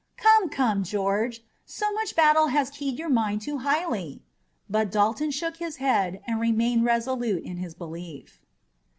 [0.17, 1.43] "Come, come, George!
[1.63, 4.23] So much battle has keyed your mind too highly."
[4.67, 8.41] But Dalton shook his head and remained resolute in his belief.